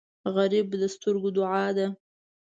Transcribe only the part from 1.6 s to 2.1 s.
ده